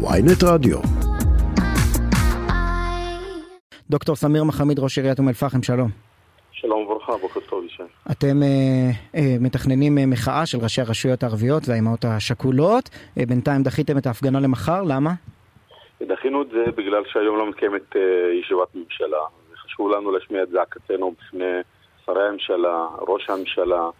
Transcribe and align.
ויינט 0.00 0.42
רדיו. 0.44 0.78
דוקטור 3.90 4.16
סמיר 4.16 4.44
מחמיד, 4.44 4.78
ראש 4.78 4.98
עיריית 4.98 5.18
אום 5.18 5.28
אל-פחם, 5.28 5.62
שלום. 5.62 5.88
שלום 6.52 6.82
וברכה, 6.82 7.12
בוקר 7.16 7.40
טוב 7.40 7.64
ישי. 7.64 7.82
אתם 8.10 8.42
אה, 8.42 8.90
אה, 9.14 9.36
מתכננים 9.40 9.98
אה, 9.98 10.06
מחאה 10.06 10.46
של 10.46 10.58
ראשי 10.58 10.80
הרשויות 10.80 11.22
הערביות 11.22 11.62
והאימהות 11.68 12.04
השכולות. 12.04 12.90
אה, 13.18 13.26
בינתיים 13.26 13.62
דחיתם 13.62 13.98
את 13.98 14.06
ההפגנה 14.06 14.40
למחר, 14.40 14.82
למה? 14.82 15.10
דחינו 16.02 16.42
את 16.42 16.48
זה 16.48 16.64
בגלל 16.76 17.02
שהיום 17.12 17.36
לא 17.36 17.48
מתקיימת 17.48 17.96
אה, 17.96 18.00
ישיבת 18.42 18.74
ממשלה. 18.74 19.22
וחשוב 19.52 19.90
לנו 19.90 20.10
להשמיע 20.10 20.42
את 20.42 20.48
זעקתנו 20.48 21.12
בפני 21.18 21.60
שרי 22.06 22.28
הממשלה, 22.28 22.86
ראש 23.08 23.30
הממשלה, 23.30 23.90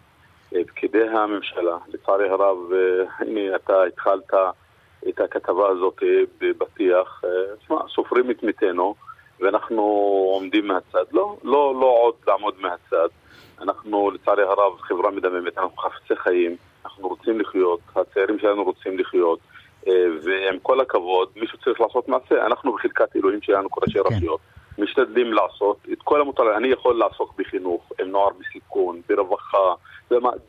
אה, 0.55 0.61
פקידי 0.67 1.07
הממשלה. 1.09 1.77
לצערי 1.93 2.29
הרב, 2.29 2.57
אה, 2.73 3.03
הנה 3.19 3.55
אתה 3.55 3.83
התחלת 3.83 4.33
את 5.09 5.19
הכתבה 5.19 5.67
הזאת 5.69 6.03
אה. 6.03 6.07
אה, 7.23 7.55
תשמע, 7.59 7.77
סופרים 7.95 8.31
את 8.31 8.43
מתינו. 8.43 8.95
ואנחנו 9.39 9.81
עומדים 10.33 10.67
מהצד. 10.67 11.03
לא, 11.11 11.37
לא, 11.43 11.75
לא 11.81 11.97
עוד 12.03 12.13
לעמוד 12.27 12.53
מהצד. 12.59 13.07
אנחנו, 13.61 14.11
לצערי 14.11 14.43
הרב, 14.43 14.79
חברה 14.79 15.11
מדממת, 15.11 15.57
אנחנו 15.57 15.77
חפצי 15.77 16.15
חיים, 16.15 16.55
אנחנו 16.85 17.07
רוצים 17.07 17.39
לחיות, 17.39 17.79
הצעירים 17.95 18.39
שלנו 18.39 18.63
רוצים 18.63 18.99
לחיות, 18.99 19.39
אה, 19.87 20.05
ועם 20.23 20.59
כל 20.61 20.81
הכבוד, 20.81 21.29
מישהו 21.35 21.57
צריך 21.57 21.81
לעשות 21.81 22.07
מעשה. 22.07 22.45
אנחנו 22.45 22.73
בחלקת 22.73 23.15
אלוהים 23.15 23.41
שלנו, 23.41 23.69
כל 23.69 23.81
כן. 23.93 23.99
רשויות, 23.99 24.39
משתדלים 24.77 25.33
לעשות 25.33 25.77
את 25.93 26.01
כל 26.03 26.21
המותר. 26.21 26.57
אני 26.57 26.67
יכול 26.67 26.95
לעסוק 26.95 27.33
בחינוך, 27.37 27.91
עם 27.99 28.07
נוער 28.07 28.29
בסיכון, 28.39 29.01
ברווחה, 29.09 29.73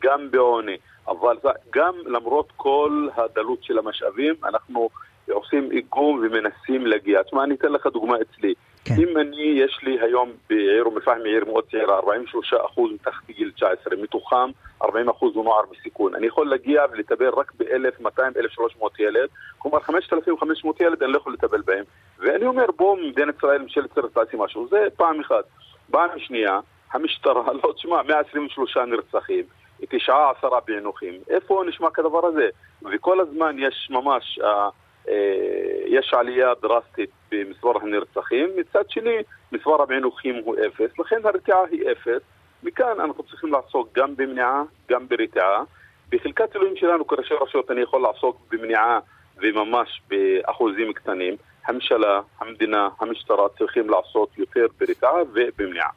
גם 0.01 0.31
בעוני, 0.31 0.77
אבל 1.07 1.37
גם 1.73 1.93
למרות 2.05 2.51
כל 2.55 3.07
הדלות 3.15 3.63
של 3.63 3.77
המשאבים, 3.77 4.35
אנחנו 4.43 4.89
עושים 5.29 5.71
איגום 5.71 6.19
ומנסים 6.23 6.87
להגיע. 6.87 7.23
תשמע, 7.23 7.43
אני 7.43 7.55
אתן 7.55 7.71
לך 7.71 7.87
דוגמה 7.87 8.15
אצלי. 8.21 8.53
כן. 8.85 8.93
אם 8.97 9.17
אני, 9.17 9.41
יש 9.41 9.79
לי 9.83 9.99
היום 10.01 10.31
בעיר 10.49 10.83
אום 10.83 10.95
אל-פחם, 10.95 11.19
עיר 11.25 11.45
מאוד 11.45 11.63
צעירה, 11.71 11.99
43% 11.99 12.03
מתחת 12.93 13.29
לגיל 13.29 13.51
19, 13.51 13.95
מתוכם 14.01 14.49
40% 14.83 14.85
הוא 15.19 15.43
נוער 15.43 15.61
בסיכון. 15.71 16.15
אני 16.15 16.27
יכול 16.27 16.49
להגיע 16.49 16.83
ולטפל 16.91 17.29
רק 17.29 17.51
ב-1,200-1,300 17.57 18.85
ילד, 18.99 19.29
כלומר 19.57 19.79
5,500 19.79 20.81
ילד 20.81 21.03
אני 21.03 21.11
לא 21.11 21.17
יכול 21.17 21.33
לטפל 21.33 21.61
בהם. 21.61 21.83
ואני 22.19 22.45
אומר, 22.45 22.65
בואו 22.77 22.95
מדינת 22.95 23.37
ישראל, 23.37 23.61
ממשלת 23.61 23.91
ישראל 23.91 24.07
תעשי 24.07 24.37
משהו. 24.39 24.67
זה 24.67 24.87
פעם 24.95 25.19
אחת. 25.19 25.43
פעם 25.91 26.09
שנייה, 26.17 26.59
המשטרה, 26.93 27.53
לא, 27.63 27.73
תשמע, 27.75 28.01
123 28.03 28.77
נרצחים, 28.77 29.43
תשעה 29.89 30.31
עשרה 30.37 30.61
פענוחים. 30.61 31.13
איפה 31.29 31.63
נשמע 31.67 31.89
כדבר 31.89 32.25
הזה? 32.25 32.49
וכל 32.91 33.19
הזמן 33.19 33.55
יש 33.59 33.87
ממש... 33.91 34.39
אה, 34.43 34.69
אה, 35.09 35.83
יש 35.87 36.13
עלייה 36.13 36.53
דרסטית 36.61 37.09
במספר 37.31 37.71
הנרצחים, 37.81 38.49
מצד 38.55 38.89
שני 38.89 39.15
מספר 39.51 39.81
הפענוחים 39.81 40.35
הוא 40.43 40.55
אפס, 40.67 40.99
לכן 40.99 41.15
הרתיעה 41.23 41.59
היא 41.71 41.91
אפס. 41.91 42.21
מכאן 42.63 42.99
אנחנו 42.99 43.23
צריכים 43.23 43.51
לעסוק 43.51 43.89
גם 43.93 44.15
במניעה, 44.15 44.63
גם 44.89 45.07
ברתיעה. 45.07 45.63
בחלקת 46.09 46.55
אלוהים 46.55 46.75
שלנו 46.75 47.07
כראשי 47.07 47.33
רשויות 47.41 47.71
אני 47.71 47.81
יכול 47.81 48.01
לעסוק 48.01 48.37
במניעה 48.51 48.99
וממש 49.37 50.01
באחוזים 50.07 50.93
קטנים. 50.93 51.35
הממשלה, 51.67 52.21
המדינה, 52.39 52.89
המשטרה 52.99 53.49
צריכים 53.57 53.89
לעשות 53.89 54.37
יותר 54.37 54.65
ברתיעה 54.79 55.13
ובמניעה. 55.33 55.89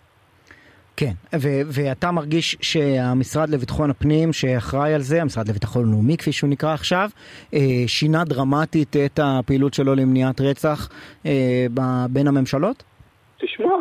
כן, 0.96 1.14
ו- 1.42 1.64
ואתה 1.74 2.12
מרגיש 2.12 2.56
שהמשרד 2.62 3.48
לביטחון 3.48 3.90
הפנים 3.90 4.32
שאחראי 4.32 4.94
על 4.94 5.00
זה, 5.00 5.22
המשרד 5.22 5.48
לביטחון 5.48 5.90
לאומי 5.90 6.16
כפי 6.16 6.32
שהוא 6.32 6.50
נקרא 6.50 6.74
עכשיו, 6.74 7.08
אה, 7.54 7.58
שינה 7.86 8.24
דרמטית 8.24 8.96
את 9.06 9.18
הפעילות 9.22 9.74
שלו 9.74 9.94
למניעת 9.94 10.40
רצח 10.40 10.88
אה, 11.26 11.66
בין 12.10 12.26
הממשלות? 12.28 12.82
תשמע, 13.38 13.74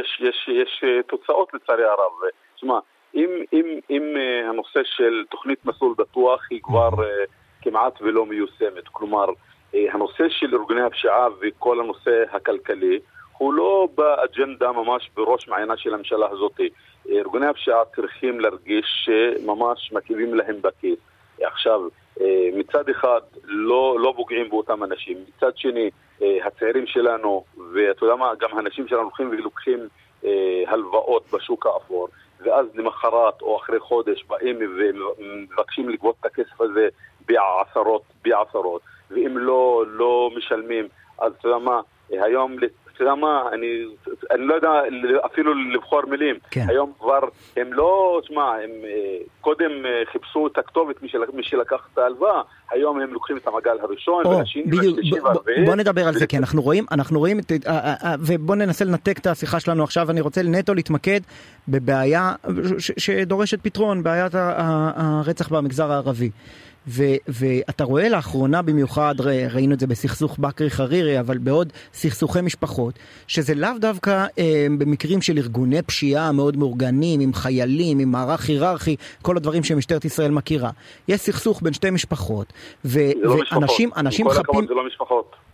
יש, 0.00 0.20
יש, 0.20 0.48
יש 0.48 0.84
אה, 0.84 1.02
תוצאות 1.02 1.54
לצערי 1.54 1.84
הרב. 1.84 2.12
תשמע, 2.56 2.78
אם, 3.14 3.30
אם, 3.52 3.66
אם 3.90 4.02
הנושא 4.48 4.80
של 4.84 5.24
תוכנית 5.30 5.58
מסלול 5.64 5.94
בטוח 5.98 6.40
היא 6.50 6.60
כבר 6.62 6.90
אה, 6.98 7.24
כמעט 7.62 8.02
ולא 8.02 8.26
מיושמת, 8.26 8.88
כלומר, 8.92 9.26
הנושא 9.92 10.28
של 10.28 10.54
ארגוני 10.54 10.82
הפשיעה 10.82 11.26
וכל 11.40 11.80
הנושא 11.80 12.24
הכלכלי 12.32 12.98
הוא 13.38 13.54
לא 13.54 13.88
באג'נדה 13.94 14.72
ממש 14.72 15.10
בראש 15.14 15.48
מעיינה 15.48 15.76
של 15.76 15.94
הממשלה 15.94 16.26
הזאת. 16.30 16.60
ארגוני 17.10 17.46
הפשיעה 17.46 17.78
צריכים 17.96 18.40
להרגיש 18.40 18.86
שממש 19.04 19.92
מקיבים 19.92 20.34
להם 20.34 20.62
בכיס. 20.62 20.98
עכשיו, 21.40 21.80
אה, 22.20 22.48
מצד 22.54 22.88
אחד 22.88 23.20
לא, 23.44 23.96
לא 24.00 24.12
פוגעים 24.16 24.48
באותם 24.48 24.84
אנשים, 24.84 25.16
מצד 25.28 25.56
שני 25.56 25.90
אה, 26.22 26.38
הצעירים 26.46 26.86
שלנו, 26.86 27.44
ואתה 27.72 28.04
יודע 28.04 28.16
מה, 28.16 28.32
גם 28.40 28.56
האנשים 28.56 28.88
שלנו 28.88 29.02
הולכים 29.02 29.28
ולוקחים 29.28 29.88
אה, 30.24 30.62
הלוואות 30.66 31.24
בשוק 31.32 31.66
האפור, 31.66 32.08
ואז 32.40 32.66
למחרת 32.74 33.42
או 33.42 33.56
אחרי 33.56 33.80
חודש 33.80 34.24
באים 34.24 34.58
ומבקשים 34.60 35.88
לגבות 35.88 36.16
את 36.20 36.26
הכסף 36.26 36.60
הזה 36.60 36.88
בעשרות, 37.26 38.02
בעשרות, 38.24 38.82
ואם 39.10 39.38
לא, 39.38 39.84
לא 39.86 40.30
משלמים, 40.36 40.88
אז 41.18 41.32
אתה 41.38 41.48
יודע 41.48 41.58
מה, 41.58 41.80
היום, 42.10 42.56
אתה 42.98 43.06
יודע 43.06 43.14
מה, 43.14 43.42
אני, 43.52 43.66
אני 44.30 44.46
לא 44.46 44.54
יודע 44.54 44.68
אפילו 45.26 45.54
לבחור 45.54 46.02
מילים. 46.10 46.34
כן. 46.50 46.66
היום 46.68 46.92
כבר, 47.00 47.18
הם 47.56 47.72
לא, 47.72 48.20
תשמע, 48.24 48.42
הם 48.42 48.70
אה, 48.84 49.18
קודם 49.40 49.70
אה, 49.86 50.02
חיפשו 50.12 50.46
את 50.46 50.58
הכתובת, 50.58 51.02
מי, 51.02 51.08
של, 51.08 51.18
מי 51.34 51.42
שלקח 51.42 51.88
את 51.92 51.98
ההלוואה, 51.98 52.42
היום 52.70 53.00
הם 53.00 53.12
לוקחים 53.12 53.36
את 53.36 53.46
המעגל 53.46 53.76
הראשון, 53.80 54.24
או, 54.26 54.30
והשני, 54.30 54.62
בדיוק, 54.62 54.84
והשלישי 54.84 55.20
והרביעי. 55.20 55.64
בוא 55.64 55.74
נדבר 55.74 56.08
על 56.08 56.14
זה, 56.14 56.26
כי 56.26 56.38
אנחנו 56.38 56.62
רואים, 56.62 56.84
אנחנו 56.90 57.18
רואים, 57.18 57.40
אה, 57.66 58.14
ובוא 58.20 58.56
ננסה 58.56 58.84
לנתק 58.84 59.18
את 59.18 59.26
השיחה 59.26 59.60
שלנו 59.60 59.84
עכשיו, 59.84 60.10
אני 60.10 60.20
רוצה 60.20 60.42
נטו 60.42 60.74
להתמקד 60.74 61.20
בבעיה 61.68 62.32
שדורשת 62.78 63.62
פתרון, 63.62 64.02
בעיית 64.02 64.32
הרצח 64.34 65.48
במגזר 65.48 65.92
הערבי. 65.92 66.30
ו, 66.88 67.04
ואתה 67.28 67.84
רואה 67.84 68.08
לאחרונה 68.08 68.62
במיוחד, 68.62 69.14
ראינו 69.50 69.74
את 69.74 69.80
זה 69.80 69.86
בסכסוך 69.86 70.38
בכרי 70.38 70.70
חרירי, 70.70 71.20
אבל 71.20 71.38
בעוד 71.38 71.72
סכסוכי 71.92 72.40
משפחות, 72.40 72.98
שזה 73.26 73.54
לאו 73.54 73.70
דווקא 73.80 74.26
אה, 74.38 74.66
במקרים 74.78 75.22
של 75.22 75.38
ארגוני 75.38 75.82
פשיעה 75.82 76.32
מאוד 76.32 76.56
מאורגנים, 76.56 77.20
עם 77.20 77.34
חיילים, 77.34 77.98
עם 77.98 78.12
מערך 78.12 78.48
היררכי, 78.48 78.96
כל 79.22 79.36
הדברים 79.36 79.64
שמשטרת 79.64 80.04
ישראל 80.04 80.30
מכירה. 80.30 80.70
יש 81.08 81.20
סכסוך 81.20 81.62
בין 81.62 81.72
שתי 81.72 81.90
משפחות, 81.90 82.52
ו, 82.84 82.90
זה 82.90 83.12
לא 83.16 83.30
ואנשים 83.30 83.88
משפחות. 83.88 83.98
אנשים 83.98 84.30
חפים... 84.30 84.66
זה 84.68 84.74
לא 84.74 84.86
משפחות. 84.86 85.47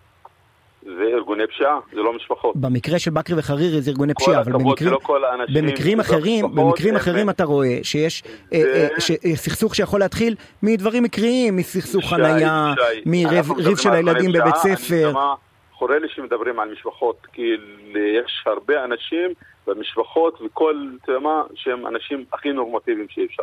זה 0.84 1.04
ארגוני 1.14 1.46
פשיעה, 1.46 1.78
זה 1.92 2.00
לא 2.00 2.12
משפחות. 2.12 2.56
במקרה 2.56 2.98
של 2.98 3.10
בכרי 3.10 3.38
וחרירי 3.38 3.80
זה 3.80 3.90
ארגוני 3.90 4.14
פשיעה, 4.14 4.40
אבל 4.40 4.52
במקרים, 4.52 4.90
לא 4.92 4.98
כל 5.02 5.24
האנשים, 5.24 5.54
במקרים 5.66 5.98
לא 5.98 6.02
אחרים, 6.02 6.44
משפחות, 6.46 6.54
במקרים 6.64 6.96
אחרים 6.96 7.30
אתה 7.30 7.44
רואה 7.44 7.78
שיש 7.82 8.22
אה, 8.52 8.60
זה- 8.60 8.88
אה, 9.24 9.30
אה, 9.30 9.36
סכסוך 9.36 9.74
שיכול 9.74 10.00
להתחיל 10.00 10.34
מדברים 10.62 11.02
מקריים, 11.02 11.56
מסכסוך 11.56 12.04
שי, 12.04 12.14
מריב 13.06 13.76
של 13.76 13.90
הילדים 13.92 14.30
ארגוני 14.30 14.40
בבית 14.40 14.56
ספר. 14.56 15.12
חורה 15.72 15.98
לי 15.98 16.08
שמדברים 16.08 16.60
על 16.60 16.72
משפחות, 16.72 17.26
כי 17.32 17.42
יש 17.94 18.44
הרבה 18.46 18.84
אנשים 18.84 19.30
במשפחות 19.66 20.38
וכל, 20.46 20.88
אתה 21.02 21.12
יודע 21.12 21.20
מה, 21.20 21.42
שהם 21.54 21.86
אנשים 21.86 22.24
הכי 22.32 22.52
נורמטיביים 22.52 23.06
שאפשר. 23.10 23.42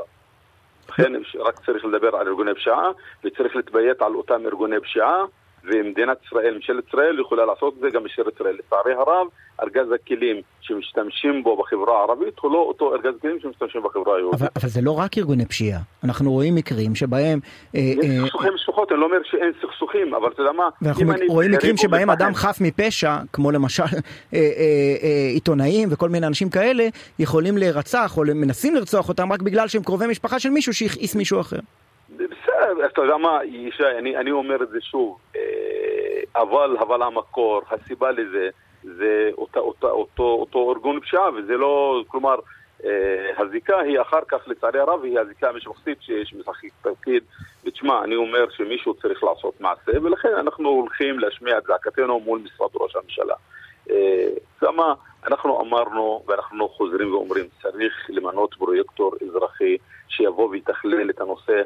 לכן 0.90 1.14
רק 1.40 1.60
צריך 1.66 1.86
לדבר 1.86 2.16
על 2.16 2.28
ארגוני 2.28 2.54
פשיעה 2.56 2.90
וצריך 3.24 3.56
להתביית 3.56 4.02
על 4.02 4.16
אותם 4.16 4.42
ארגוני 4.46 4.76
פשיעה 4.84 5.24
ומדינת 5.64 6.18
ישראל, 6.26 6.56
ממשלת 6.56 6.88
ישראל 6.88 7.20
יכולה 7.20 7.46
לעשות 7.46 7.74
את 7.74 7.80
זה, 7.80 7.90
גם 7.90 8.06
משטרת 8.06 8.34
ישראל. 8.36 8.56
לצערי 8.60 8.94
הרב, 8.94 9.28
ארגז 9.64 9.92
הכלים 9.92 10.36
שמשתמשים 10.62 11.44
בו 11.44 11.58
בחברה 11.58 12.00
הערבית 12.00 12.40
הוא 12.40 12.52
לא 12.52 12.58
אותו 12.58 12.96
ארגז 12.96 13.14
כלים 13.22 13.38
שמשתמשים 13.42 13.82
בחברה 13.84 14.16
היהודית. 14.16 14.40
אבל, 14.42 14.48
אבל 14.56 14.70
זה 14.70 14.82
לא 14.82 15.00
רק 15.00 15.18
ארגוני 15.18 15.46
פשיעה, 15.46 15.80
אנחנו 16.04 16.32
רואים 16.32 16.56
מקרים 16.56 16.96
שבהם, 16.96 17.40
אה, 17.76 17.80
יש 17.80 17.98
אה, 18.06 18.26
סכסוכי 18.26 18.50
משפחות, 18.56 18.92
אני 18.92 19.00
לא 19.00 19.06
אומר 19.06 19.18
שאין 19.24 19.52
סכסוכים, 19.62 20.14
אבל 20.14 20.30
אתה 20.34 20.42
יודע 20.42 20.52
מה, 20.52 20.70
ואנחנו 20.82 21.12
אני 21.14 21.28
רואים 21.28 21.52
מקרים 21.52 21.78
שבהם 21.78 22.10
ובפחם- 22.10 22.24
אדם 22.24 22.34
חף 22.36 22.58
מפשע, 22.62 23.16
כמו 23.34 23.52
למשל 23.52 23.84
אה, 23.84 23.90
אה, 24.34 24.40
אה, 25.04 25.28
עיתונאים 25.34 25.90
וכל 25.92 26.10
מיני 26.10 26.28
אנשים 26.28 26.50
כאלה, 26.50 26.84
יכולים 27.20 27.58
להירצח 27.58 28.18
או 28.18 28.24
מנסים 28.36 28.76
לרצוח 28.76 29.10
אותם 29.10 29.34
רק 29.34 29.42
בגלל 29.42 29.68
שהם 29.68 29.84
קרובי 29.84 30.08
משפחה 30.08 30.40
של 30.40 30.50
מישהו 30.50 30.74
שהכעיס 30.74 31.16
מישהו 31.16 31.40
אחר. 31.40 31.60
בסדר, 32.16 32.86
אתה 32.94 33.02
יודע 33.02 33.18
מה, 33.18 33.40
ישי, 33.46 33.84
אני, 34.00 34.18
אני 34.18 34.32
אומר 34.32 34.64
את 34.64 34.70
זה 34.70 34.78
שוב, 34.82 35.18
אה, 35.31 35.31
אבל, 36.36 36.78
אבל 36.80 37.02
המקור, 37.02 37.62
הסיבה 37.72 38.12
לזה, 38.12 38.50
זה 38.84 39.30
אותה, 39.38 39.60
אותה, 39.60 39.88
אותו, 39.88 40.24
אותו 40.24 40.72
ארגון 40.72 41.00
פשיעה, 41.00 41.30
וזה 41.30 41.58
לא, 41.58 42.04
כלומר, 42.08 42.36
אה, 42.86 43.32
הזיקה 43.38 43.80
היא 43.80 44.02
אחר 44.02 44.20
כך, 44.28 44.48
לצערי 44.48 44.80
הרב, 44.80 45.04
היא 45.04 45.20
הזיקה 45.20 45.50
המשפחתית 45.50 45.98
שמשחקת 46.24 46.70
תפקיד. 46.82 47.24
ותשמע, 47.66 48.04
אני 48.04 48.16
אומר 48.16 48.50
שמישהו 48.50 48.94
צריך 48.94 49.24
לעשות 49.24 49.62
מעשה, 49.62 49.92
ולכן 50.04 50.34
אנחנו 50.40 50.70
הולכים 50.70 51.20
להשמיע 51.20 51.58
את 51.58 51.64
זעקתנו 51.64 52.20
מול 52.20 52.40
משרד 52.40 52.70
ראש 52.76 52.96
הממשלה. 52.96 53.36
אה, 53.90 54.30
למה 54.62 54.94
אנחנו 55.28 55.62
אמרנו, 55.62 56.24
ואנחנו 56.28 56.70
חוזרים 56.70 57.14
ואומרים, 57.14 57.46
צריך 57.62 58.10
למנות 58.10 58.54
פרויקטור 58.54 59.16
אזרחי 59.28 59.78
שיבוא 60.10 60.50
ויתכלל 60.50 61.10
את 61.10 61.22
הנושא 61.22 61.62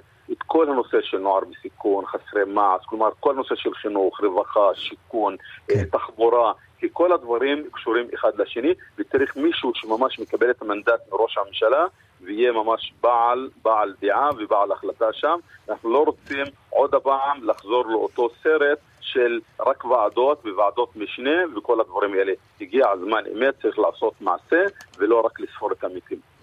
כל 0.55 0.69
הנושא 0.69 0.97
של 1.01 1.17
נוער 1.17 1.41
בסיכון, 1.51 2.05
חסרי 2.05 2.43
מעש, 2.47 2.85
כלומר 2.85 3.09
כל 3.19 3.31
הנושא 3.31 3.55
של 3.55 3.73
חינוך, 3.73 4.21
רווחה, 4.21 4.75
שיכון, 4.75 5.35
כן. 5.67 5.83
תחבורה, 5.91 6.53
כי 6.79 6.87
כל 6.93 7.13
הדברים 7.13 7.69
קשורים 7.73 8.07
אחד 8.13 8.41
לשני, 8.41 8.73
וצריך 8.97 9.37
מישהו 9.37 9.71
שממש 9.75 10.19
מקבל 10.19 10.49
את 10.49 10.61
המנדט 10.61 11.01
מראש 11.11 11.37
הממשלה 11.37 11.85
ויהיה 12.21 12.51
ממש 12.51 12.93
בעל, 13.01 13.49
בעל 13.63 13.93
דעה 14.01 14.29
ובעל 14.37 14.71
החלטה 14.71 15.13
שם. 15.13 15.37
אנחנו 15.69 15.93
לא 15.93 16.03
רוצים 16.03 16.45
עוד 16.69 16.95
הפעם 16.95 17.43
לחזור 17.43 17.85
לאותו 17.87 18.29
סרט 18.43 18.79
של 19.01 19.39
רק 19.59 19.85
ועדות 19.85 20.45
וועדות 20.45 20.95
משנה 20.95 21.57
וכל 21.57 21.81
הדברים 21.81 22.13
האלה. 22.13 22.33
הגיע 22.61 22.89
הזמן 22.89 23.23
אמת, 23.33 23.61
צריך 23.61 23.79
לעשות 23.79 24.13
מעשה 24.21 24.63
ולא 24.97 25.21
רק 25.21 25.39
לספור 25.39 25.71
את 25.71 25.83
המתים. 25.83 26.34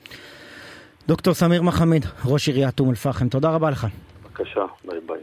דוקטור 1.08 1.34
סמיר 1.34 1.62
מחמיד, 1.62 2.06
ראש 2.24 2.48
עיריית 2.48 2.80
אום 2.80 2.90
אל-פחם, 2.90 3.28
תודה 3.28 3.50
רבה 3.50 3.70
לך. 3.70 3.86
בבקשה, 4.24 4.60
ביי 4.84 4.98
ביי. 5.06 5.21